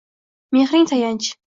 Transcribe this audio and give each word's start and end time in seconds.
Mehring 0.57 0.89
tayanch 0.93 1.31